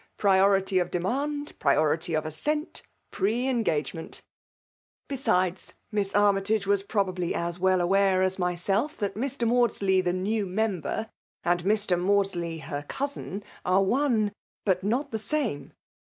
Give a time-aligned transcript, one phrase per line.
[0.17, 4.23] "PHority of demand, priority of assent, pre engagement!
[5.07, 9.47] Beside, Miss Army tage was probably as well aware as Myself that Mr.
[9.47, 11.07] Maudsley, the new member,
[11.43, 11.99] and Mr.
[12.01, 14.31] Mandsley, her eoosin, are one,
[14.65, 15.71] but not the same.